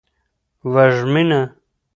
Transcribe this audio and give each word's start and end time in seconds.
وږمینه 0.73 1.41